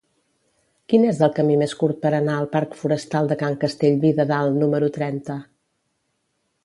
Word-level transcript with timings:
Quin 0.93 1.03
és 1.09 1.19
el 1.27 1.33
camí 1.39 1.57
més 1.63 1.75
curt 1.81 1.99
per 2.05 2.11
anar 2.19 2.37
al 2.37 2.49
parc 2.55 2.73
Forestal 2.79 3.29
de 3.33 3.37
Can 3.43 3.59
Castellví 3.65 4.15
de 4.21 4.27
Dalt 4.33 4.59
número 4.65 4.91
trenta? 4.97 5.41